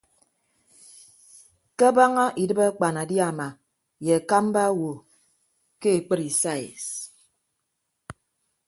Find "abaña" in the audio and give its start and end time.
1.91-2.25